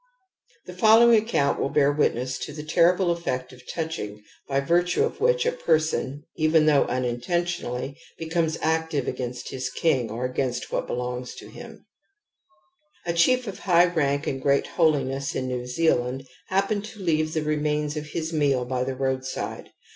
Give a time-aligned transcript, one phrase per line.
[0.65, 8.57] The following account will bear witness to the ie^i^le..effectxfi£4oug!lii^ virtue of which a person, e^veijjtliough^jguijt^^^
[8.63, 11.85] active against his king or against what belongs to him.>
[13.05, 17.43] A chief of high raiJc and great holiness in New Zealand happened to leave the
[17.43, 19.69] remains of his meal by the roadside.